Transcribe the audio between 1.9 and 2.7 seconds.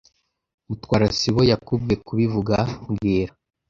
kubivuga